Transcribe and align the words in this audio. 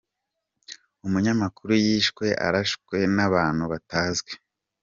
Umunyamakuru 1.05 1.71
yishwe 1.85 2.25
arashwe 2.47 2.97
n’abantu 3.15 3.63
batazwi 3.71 4.33